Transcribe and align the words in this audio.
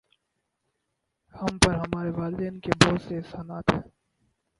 ہم 1.35 1.57
پر 1.57 1.73
ہمارے 1.75 2.09
والدین 2.11 2.59
کے 2.59 2.71
بہت 2.83 3.01
سے 3.01 3.17
احسانات 3.17 3.73
ہیں 3.73 3.81